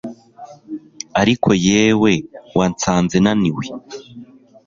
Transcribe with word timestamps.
Ariko 1.21 1.49
yewe 1.67 2.11
wansanze 2.57 3.15
naniwe 3.23 3.65